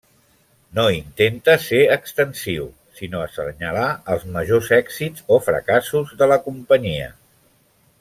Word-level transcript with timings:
No 0.77 0.85
intenta 0.93 1.53
ser 1.65 1.81
extensiu, 1.97 2.65
sinó 3.01 3.21
assenyalar 3.27 3.87
els 4.15 4.27
majors 4.39 4.73
èxits 4.83 5.31
o 5.37 5.41
fracassos 5.51 6.19
de 6.23 6.33
la 6.35 6.43
companyia. 6.51 7.13